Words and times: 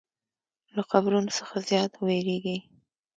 له 0.75 0.81
قبرونو 0.91 1.31
څخه 1.39 1.55
زیات 1.69 1.91
ویریږي. 2.05 2.57